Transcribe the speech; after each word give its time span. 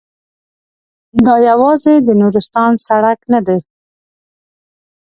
دا 1.25 1.35
یوازې 1.49 1.93
د 1.99 2.09
نورستان 2.21 2.71
سړک 2.87 3.19
نه 3.33 3.39
دی. 3.47 3.59